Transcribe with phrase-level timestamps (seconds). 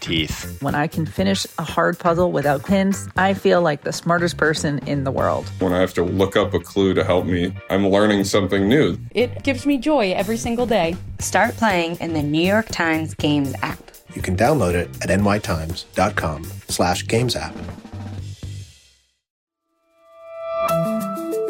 [0.00, 0.60] teeth.
[0.62, 4.78] When I can finish a hard puzzle without pins, I feel like the smartest person
[4.86, 5.48] in the world.
[5.58, 8.98] When I have to look up a clue to help me, I'm learning something new.
[9.12, 10.96] It gives me joy every single day.
[11.18, 13.78] Start playing in the New York Times Games app.
[14.14, 17.54] You can download it at nytimes.com slash games app.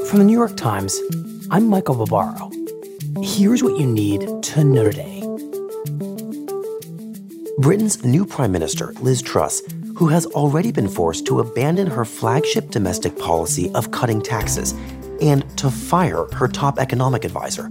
[0.09, 0.99] From the New York Times,
[1.51, 2.51] I'm Michael Barbaro.
[3.23, 5.18] Here's what you need to know today.
[7.59, 9.63] Britain's new Prime Minister, Liz Truss,
[9.97, 14.75] who has already been forced to abandon her flagship domestic policy of cutting taxes
[15.21, 17.69] and to fire her top economic advisor,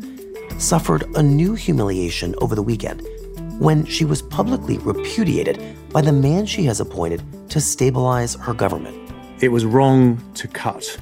[0.58, 3.02] suffered a new humiliation over the weekend
[3.62, 5.64] when she was publicly repudiated
[5.94, 9.10] by the man she has appointed to stabilize her government.
[9.40, 11.00] It was wrong to cut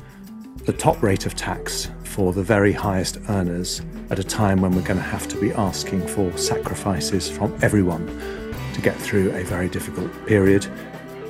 [0.66, 4.84] the top rate of tax for the very highest earners at a time when we're
[4.84, 8.45] going to have to be asking for sacrifices from everyone
[8.76, 10.68] to get through a very difficult period.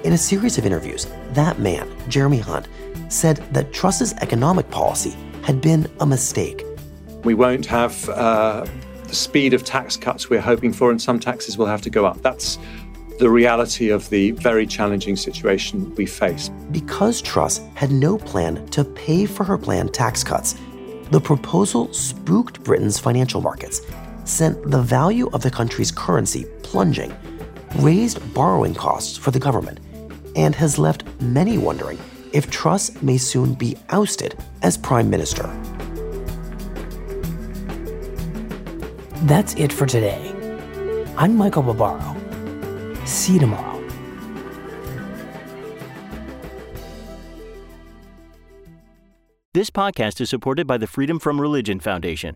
[0.03, 2.67] In a series of interviews, that man, Jeremy Hunt,
[3.09, 6.65] said that Truss's economic policy had been a mistake.
[7.23, 8.65] We won't have uh,
[9.07, 12.05] the speed of tax cuts we're hoping for, and some taxes will have to go
[12.05, 12.21] up.
[12.21, 12.57] That's
[13.19, 16.49] the reality of the very challenging situation we face.
[16.71, 20.55] Because Truss had no plan to pay for her planned tax cuts,
[21.11, 23.81] the proposal spooked Britain's financial markets,
[24.25, 27.15] sent the value of the country's currency plunging,
[27.77, 29.79] raised borrowing costs for the government,
[30.35, 31.97] and has left many wondering
[32.33, 35.43] if Truss may soon be ousted as Prime Minister.
[39.25, 40.31] That's it for today.
[41.17, 42.15] I'm Michael Barbaro.
[43.05, 43.75] See you tomorrow.
[49.53, 52.35] This podcast is supported by the Freedom from Religion Foundation.